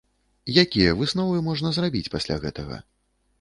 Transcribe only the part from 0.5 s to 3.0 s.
Якія высновы можна зрабіць пасля гэтага?